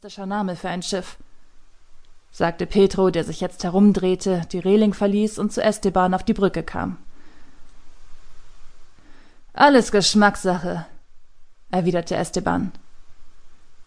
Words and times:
gespenstischer 0.00 0.26
Name 0.26 0.54
für 0.54 0.68
ein 0.68 0.82
Schiff, 0.82 1.16
sagte 2.30 2.66
Petro, 2.66 3.10
der 3.10 3.24
sich 3.24 3.40
jetzt 3.40 3.64
herumdrehte, 3.64 4.42
die 4.52 4.60
Reling 4.60 4.94
verließ 4.94 5.40
und 5.40 5.52
zu 5.52 5.60
Esteban 5.60 6.14
auf 6.14 6.22
die 6.22 6.34
Brücke 6.34 6.62
kam. 6.62 6.98
Alles 9.54 9.90
Geschmackssache, 9.90 10.86
erwiderte 11.72 12.14
Esteban. 12.14 12.70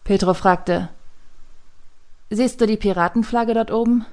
Petro 0.03 0.33
fragte 0.33 0.89
Siehst 2.29 2.59
du 2.59 2.67
die 2.67 2.75
Piratenflagge 2.75 3.53
dort 3.53 3.71
oben? 3.71 4.05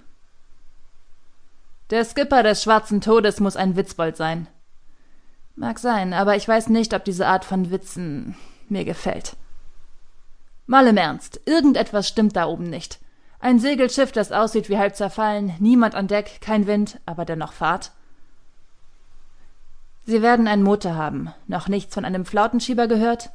Der 1.91 2.05
Skipper 2.05 2.45
des 2.45 2.62
Schwarzen 2.62 3.01
Todes 3.01 3.41
muss 3.41 3.57
ein 3.57 3.75
Witzbold 3.75 4.17
sein. 4.17 4.46
Mag 5.57 5.80
sein, 5.80 6.12
aber 6.12 6.37
ich 6.37 6.46
weiß 6.46 6.69
nicht, 6.69 6.95
ob 6.95 7.05
diese 7.05 7.27
Art 7.27 7.45
von 7.45 7.73
Witzen 7.73 8.37
mir 8.69 8.85
gefällt. 8.85 9.37
Mal 10.71 10.87
im 10.87 10.98
Ernst, 10.98 11.41
irgendetwas 11.46 12.07
stimmt 12.07 12.37
da 12.37 12.45
oben 12.45 12.64
nicht. 12.64 13.01
Ein 13.41 13.59
Segelschiff, 13.59 14.12
das 14.12 14.33
aussieht 14.33 14.69
wie 14.69 14.77
halb 14.77 14.95
zerfallen, 14.97 15.55
niemand 15.61 15.95
an 15.95 16.09
Deck, 16.09 16.42
kein 16.42 16.66
Wind, 16.66 17.01
aber 17.06 17.25
dennoch 17.25 17.55
Fahrt. 17.55 17.92
Sie 20.05 20.20
werden 20.20 20.47
einen 20.47 20.62
Motor 20.62 20.95
haben. 20.95 21.33
Noch 21.47 21.69
nichts 21.69 21.95
von 21.95 22.05
einem 22.05 22.27
Flautenschieber 22.27 22.87
gehört? 22.87 23.30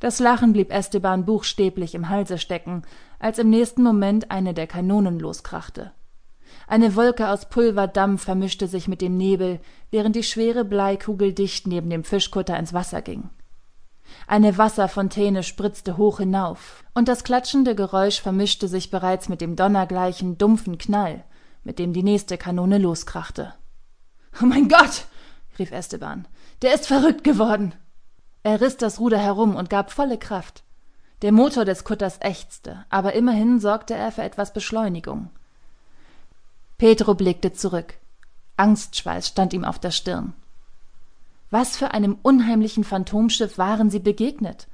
Das 0.00 0.20
Lachen 0.20 0.54
blieb 0.54 0.72
Esteban 0.72 1.26
buchstäblich 1.26 1.94
im 1.94 2.08
Halse 2.08 2.38
stecken, 2.38 2.80
als 3.18 3.38
im 3.38 3.50
nächsten 3.50 3.82
Moment 3.82 4.30
eine 4.30 4.54
der 4.54 4.66
Kanonen 4.66 5.18
loskrachte. 5.18 5.92
Eine 6.66 6.96
Wolke 6.96 7.28
aus 7.28 7.50
Pulverdampf 7.50 8.24
vermischte 8.24 8.68
sich 8.68 8.88
mit 8.88 9.02
dem 9.02 9.18
Nebel, 9.18 9.60
während 9.90 10.16
die 10.16 10.22
schwere 10.22 10.64
Bleikugel 10.64 11.34
dicht 11.34 11.66
neben 11.66 11.90
dem 11.90 12.04
Fischkutter 12.04 12.58
ins 12.58 12.72
Wasser 12.72 13.02
ging. 13.02 13.28
Eine 14.26 14.56
Wasserfontäne 14.56 15.42
spritzte 15.42 15.96
hoch 15.96 16.18
hinauf, 16.18 16.84
und 16.94 17.08
das 17.08 17.24
klatschende 17.24 17.74
Geräusch 17.74 18.20
vermischte 18.20 18.68
sich 18.68 18.90
bereits 18.90 19.28
mit 19.28 19.40
dem 19.40 19.56
donnergleichen, 19.56 20.38
dumpfen 20.38 20.78
Knall, 20.78 21.24
mit 21.62 21.78
dem 21.78 21.92
die 21.92 22.02
nächste 22.02 22.38
Kanone 22.38 22.78
loskrachte. 22.78 23.54
Oh 24.40 24.46
mein 24.46 24.68
Gott! 24.68 25.06
rief 25.58 25.70
Esteban. 25.70 26.26
Der 26.62 26.74
ist 26.74 26.86
verrückt 26.86 27.24
geworden. 27.24 27.74
Er 28.42 28.60
riß 28.60 28.76
das 28.78 28.98
Ruder 28.98 29.18
herum 29.18 29.56
und 29.56 29.70
gab 29.70 29.90
volle 29.90 30.18
Kraft. 30.18 30.64
Der 31.22 31.32
Motor 31.32 31.64
des 31.64 31.84
Kutters 31.84 32.18
ächzte, 32.20 32.84
aber 32.90 33.14
immerhin 33.14 33.60
sorgte 33.60 33.94
er 33.94 34.12
für 34.12 34.22
etwas 34.22 34.52
Beschleunigung. 34.52 35.30
Petro 36.76 37.14
blickte 37.14 37.52
zurück. 37.52 37.94
Angstschweiß 38.56 39.28
stand 39.28 39.52
ihm 39.52 39.64
auf 39.64 39.78
der 39.78 39.90
Stirn. 39.90 40.34
Was 41.50 41.76
für 41.76 41.92
einem 41.92 42.18
unheimlichen 42.22 42.84
Phantomschiff 42.84 43.58
waren 43.58 43.90
sie 43.90 44.00
begegnet? 44.00 44.68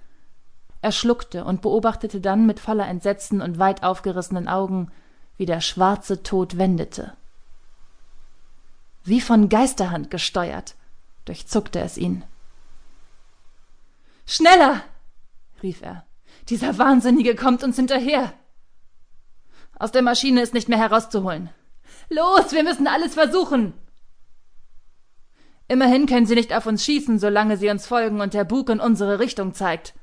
Er 0.82 0.92
schluckte 0.92 1.44
und 1.44 1.62
beobachtete 1.62 2.20
dann 2.20 2.46
mit 2.46 2.58
voller 2.58 2.88
Entsetzen 2.88 3.42
und 3.42 3.58
weit 3.58 3.82
aufgerissenen 3.82 4.48
Augen, 4.48 4.90
wie 5.36 5.46
der 5.46 5.60
schwarze 5.60 6.22
Tod 6.22 6.56
wendete. 6.58 7.14
Wie 9.04 9.20
von 9.20 9.48
Geisterhand 9.48 10.10
gesteuert, 10.10 10.74
durchzuckte 11.24 11.80
es 11.80 11.96
ihn. 11.96 12.24
Schneller! 14.26 14.82
rief 15.62 15.82
er. 15.82 16.04
Dieser 16.48 16.78
Wahnsinnige 16.78 17.34
kommt 17.34 17.62
uns 17.62 17.76
hinterher. 17.76 18.32
Aus 19.78 19.92
der 19.92 20.02
Maschine 20.02 20.42
ist 20.42 20.54
nicht 20.54 20.68
mehr 20.68 20.78
herauszuholen. 20.78 21.50
Los, 22.08 22.52
wir 22.52 22.62
müssen 22.62 22.86
alles 22.86 23.14
versuchen. 23.14 23.72
Immerhin 25.70 26.06
können 26.06 26.26
sie 26.26 26.34
nicht 26.34 26.52
auf 26.52 26.66
uns 26.66 26.84
schießen, 26.84 27.20
solange 27.20 27.56
sie 27.56 27.70
uns 27.70 27.86
folgen 27.86 28.20
und 28.20 28.34
der 28.34 28.42
Bug 28.42 28.70
in 28.70 28.80
unsere 28.80 29.20
Richtung 29.20 29.54
zeigt. 29.54 29.94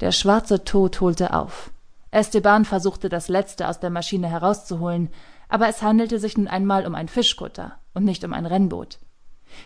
Der 0.00 0.10
schwarze 0.10 0.64
Tod 0.64 1.00
holte 1.00 1.32
auf. 1.32 1.70
Esteban 2.10 2.64
versuchte 2.64 3.08
das 3.08 3.28
Letzte 3.28 3.68
aus 3.68 3.78
der 3.78 3.90
Maschine 3.90 4.26
herauszuholen, 4.26 5.10
aber 5.48 5.68
es 5.68 5.82
handelte 5.82 6.18
sich 6.18 6.36
nun 6.36 6.48
einmal 6.48 6.84
um 6.84 6.96
ein 6.96 7.06
Fischkutter 7.06 7.78
und 7.94 8.02
nicht 8.04 8.24
um 8.24 8.32
ein 8.32 8.46
Rennboot. 8.46 8.98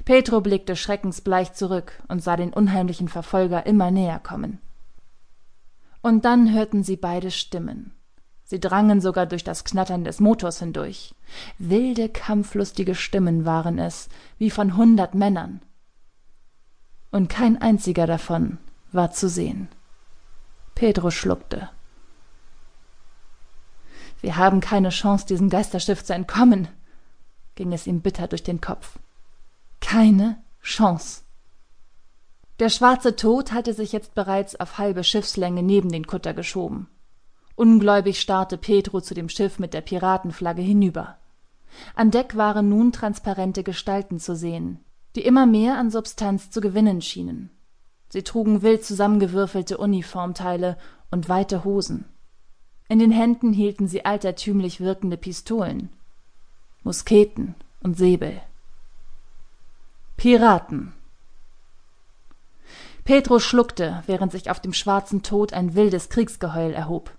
Petro 0.05 0.43
blickte 0.43 0.77
schreckensbleich 0.77 1.55
zurück 1.55 2.03
und 2.09 2.23
sah 2.23 2.37
den 2.37 2.53
unheimlichen 2.53 3.09
Verfolger 3.09 3.65
immer 3.65 3.91
näher 3.91 4.21
kommen. 4.23 4.61
Und 6.03 6.27
dann 6.27 6.53
hörten 6.53 6.83
sie 6.83 6.97
beide 6.97 7.31
Stimmen. 7.31 7.95
Sie 8.51 8.59
drangen 8.59 9.01
sogar 9.01 9.27
durch 9.27 9.45
das 9.45 9.63
Knattern 9.63 10.03
des 10.03 10.19
Motors 10.19 10.59
hindurch. 10.59 11.15
Wilde, 11.59 12.09
kampflustige 12.09 12.97
Stimmen 12.97 13.45
waren 13.45 13.79
es, 13.79 14.09
wie 14.39 14.51
von 14.51 14.77
hundert 14.77 15.15
Männern. 15.15 15.63
Und 17.13 17.29
kein 17.29 17.63
einziger 17.63 18.09
davon 18.09 18.59
war 18.91 19.13
zu 19.13 19.29
sehen. 19.29 19.69
Pedro 20.75 21.13
schluckte. 21.13 21.71
Wir 24.21 24.35
haben 24.35 24.61
keine 24.61 24.89
Chance, 24.89 25.27
diesem 25.27 25.49
Geisterschiff 25.49 26.03
zu 26.03 26.13
entkommen, 26.13 26.67
ging 27.55 27.73
es 27.73 27.87
ihm 27.87 28.01
bitter 28.01 28.27
durch 28.27 28.43
den 28.43 28.61
Kopf. 28.61 28.99
Keine 29.79 30.43
Chance. 30.61 31.23
Der 32.59 32.69
schwarze 32.69 33.15
Tod 33.15 33.53
hatte 33.53 33.75
sich 33.75 33.93
jetzt 33.93 34.17
bereits 34.17 34.59
auf 34.59 34.79
halbe 34.79 35.05
Schiffslänge 35.05 35.63
neben 35.63 35.91
den 35.91 36.09
Kutter 36.09 36.35
geschoben. 36.35 36.89
Ungläubig 37.61 38.19
starrte 38.19 38.57
Petro 38.57 39.03
zu 39.03 39.13
dem 39.13 39.29
Schiff 39.29 39.59
mit 39.59 39.75
der 39.75 39.83
Piratenflagge 39.83 40.63
hinüber. 40.63 41.19
An 41.95 42.11
Deck 42.11 42.35
waren 42.35 42.71
nun 42.71 42.91
transparente 42.91 43.63
Gestalten 43.63 44.19
zu 44.19 44.35
sehen, 44.35 44.83
die 45.15 45.21
immer 45.21 45.45
mehr 45.45 45.77
an 45.77 45.91
Substanz 45.91 46.51
zu 46.51 46.63
gewinnen 46.63 47.03
schienen. 47.03 47.51
Sie 48.09 48.23
trugen 48.23 48.63
wild 48.63 48.83
zusammengewürfelte 48.83 49.77
Uniformteile 49.77 50.79
und 51.11 51.29
weite 51.29 51.63
Hosen. 51.63 52.07
In 52.89 52.99
den 52.99 53.11
Händen 53.11 53.53
hielten 53.53 53.89
sie 53.89 54.07
altertümlich 54.07 54.81
wirkende 54.81 55.19
Pistolen, 55.19 55.91
Musketen 56.83 57.57
und 57.83 57.95
Säbel. 57.95 58.41
Piraten. 60.17 60.95
Petro 63.05 63.39
schluckte, 63.39 64.03
während 64.07 64.33
sich 64.33 64.51
auf 64.51 64.61
dem 64.61 64.73
schwarzen 64.73 65.23
Tod 65.23 65.53
ein 65.53 65.75
wildes 65.75 66.09
Kriegsgeheul 66.09 66.73
erhob. 66.73 67.19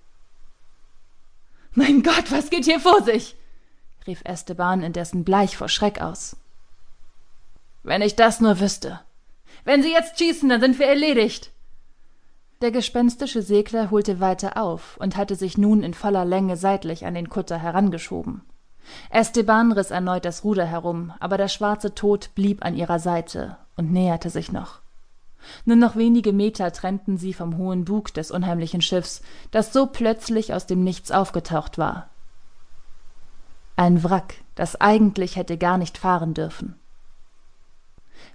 Mein 1.74 2.04
Gott, 2.04 2.32
was 2.32 2.50
geht 2.50 2.66
hier 2.66 2.80
vor 2.80 3.02
sich? 3.04 3.36
rief 4.06 4.22
Esteban 4.26 4.82
indessen 4.84 5.24
bleich 5.24 5.56
vor 5.56 5.70
Schreck 5.70 6.02
aus. 6.02 6.36
Wenn 7.84 8.02
ich 8.02 8.16
das 8.16 8.42
nur 8.42 8.60
wüsste. 8.60 9.00
Wenn 9.64 9.82
Sie 9.82 9.92
jetzt 9.92 10.20
schießen, 10.20 10.50
dann 10.50 10.60
sind 10.60 10.80
wir 10.80 10.88
erledigt. 10.88 11.52
Der 12.62 12.72
gespenstische 12.72 13.42
Segler 13.42 13.90
holte 13.90 14.20
weiter 14.20 14.58
auf 14.58 14.98
und 14.98 15.16
hatte 15.18 15.36
sich 15.36 15.58
nun 15.58 15.82
in 15.82 15.94
voller 15.94 16.26
Länge 16.26 16.58
seitlich 16.58 17.06
an 17.06 17.16
den 17.16 17.30
Kutter 17.30 17.58
herangeschoben. 17.58 18.42
Esteban 19.10 19.72
riß 19.72 19.92
erneut 19.92 20.26
das 20.26 20.44
Ruder 20.44 20.66
herum, 20.66 21.14
aber 21.20 21.38
der 21.38 21.48
schwarze 21.48 21.96
Tod 21.96 22.36
blieb 22.36 22.66
an 22.66 22.76
ihrer 22.76 23.00
Seite 23.00 23.58
und 23.78 23.92
näherte 23.92 24.30
sich 24.30 24.52
noch. 24.52 24.81
Nur 25.66 25.76
noch 25.76 25.96
wenige 25.96 26.34
Meter 26.34 26.72
trennten 26.72 27.18
sie 27.18 27.34
vom 27.34 27.58
hohen 27.58 27.86
Bug 27.86 28.14
des 28.14 28.32
unheimlichen 28.32 28.82
Schiffs, 28.82 29.22
das 29.52 29.74
so 29.74 29.88
plötzlich 29.88 30.54
aus 30.54 30.66
dem 30.66 30.84
Nichts 30.84 31.12
aufgetaucht 31.12 31.78
war. 31.78 32.10
Ein 33.76 34.04
Wrack, 34.04 34.36
das 34.56 34.80
eigentlich 34.80 35.36
hätte 35.36 35.58
gar 35.58 35.78
nicht 35.78 35.98
fahren 35.98 36.34
dürfen. 36.34 36.76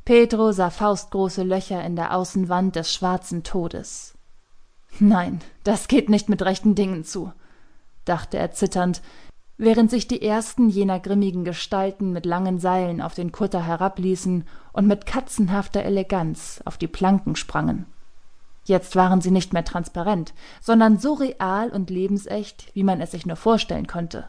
Pedro 0.04 0.52
sah 0.52 0.70
faustgroße 0.70 1.42
Löcher 1.42 1.84
in 1.84 1.96
der 1.96 2.14
Außenwand 2.14 2.76
des 2.76 2.92
schwarzen 2.92 3.42
Todes. 3.42 4.14
Nein, 4.98 5.40
das 5.64 5.88
geht 5.88 6.08
nicht 6.08 6.28
mit 6.28 6.42
rechten 6.42 6.74
Dingen 6.74 7.04
zu, 7.04 7.32
dachte 8.04 8.38
er 8.38 8.52
zitternd, 8.52 9.02
während 9.58 9.90
sich 9.90 10.06
die 10.06 10.22
ersten 10.22 10.68
jener 10.68 11.00
grimmigen 11.00 11.44
Gestalten 11.44 12.12
mit 12.12 12.26
langen 12.26 12.58
Seilen 12.58 13.00
auf 13.00 13.14
den 13.14 13.32
Kutter 13.32 13.64
herabließen 13.64 14.44
und 14.72 14.86
mit 14.86 15.06
katzenhafter 15.06 15.82
Eleganz 15.82 16.60
auf 16.64 16.76
die 16.76 16.88
Planken 16.88 17.36
sprangen. 17.36 17.86
Jetzt 18.64 18.96
waren 18.96 19.20
sie 19.20 19.30
nicht 19.30 19.52
mehr 19.52 19.64
transparent, 19.64 20.34
sondern 20.60 20.98
so 20.98 21.14
real 21.14 21.70
und 21.70 21.88
lebensecht, 21.88 22.74
wie 22.74 22.82
man 22.82 23.00
es 23.00 23.12
sich 23.12 23.24
nur 23.24 23.36
vorstellen 23.36 23.86
konnte. 23.86 24.28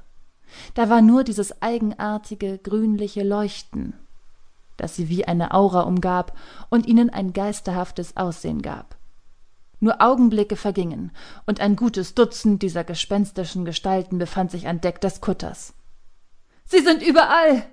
Da 0.76 0.90
war 0.90 1.02
nur 1.02 1.24
dieses 1.24 1.62
eigenartige, 1.62 2.58
grünliche 2.60 3.24
Leuchten, 3.24 3.94
das 4.78 4.96
sie 4.96 5.10
wie 5.10 5.26
eine 5.26 5.54
Aura 5.54 5.82
umgab 5.82 6.38
und 6.70 6.86
ihnen 6.86 7.10
ein 7.10 7.34
geisterhaftes 7.34 8.16
Aussehen 8.16 8.62
gab. 8.62 8.97
Nur 9.80 10.02
Augenblicke 10.02 10.56
vergingen, 10.56 11.12
und 11.46 11.60
ein 11.60 11.76
gutes 11.76 12.16
Dutzend 12.16 12.64
dieser 12.64 12.84
gespenstischen 12.84 13.64
Gestalten 13.64 14.18
befand 14.18 14.50
sich 14.50 14.68
an 14.68 14.82
Deck 14.82 15.00
des 15.02 15.22
Kutters. 15.22 15.76
Sie 16.66 16.80
sind 16.80 17.04
überall! 17.04 17.64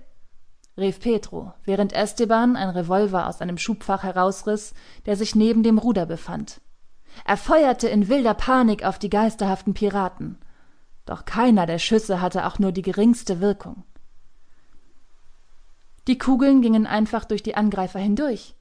rief 0.77 1.01
Petro, 1.01 1.55
während 1.65 1.93
Esteban 1.93 2.57
ein 2.57 2.69
Revolver 2.69 3.29
aus 3.29 3.41
einem 3.41 3.59
Schubfach 3.59 4.03
herausriß, 4.03 4.75
der 5.07 5.17
sich 5.17 5.35
neben 5.35 5.63
dem 5.63 5.79
Ruder 5.79 6.05
befand. 6.05 6.61
Er 7.25 7.37
feuerte 7.37 7.89
in 7.89 8.09
wilder 8.09 8.35
Panik 8.35 8.85
auf 8.85 8.99
die 8.99 9.09
geisterhaften 9.09 9.73
Piraten. 9.73 10.37
Doch 11.07 11.25
keiner 11.25 11.65
der 11.65 11.79
Schüsse 11.79 12.21
hatte 12.21 12.47
auch 12.47 12.59
nur 12.59 12.73
die 12.73 12.83
geringste 12.83 13.41
Wirkung. 13.41 13.85
Die 16.07 16.19
Kugeln 16.19 16.61
gingen 16.61 16.87
einfach 16.87 17.25
durch 17.25 17.43
die 17.43 17.55
Angreifer 17.55 18.01
hindurch. 18.01 18.57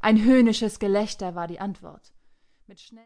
Ein 0.00 0.22
höhnisches 0.22 0.80
Gelächter 0.80 1.34
war 1.34 1.46
die 1.46 1.60
Antwort 1.60 2.12
mit 2.68 2.80
schnell 2.80 2.96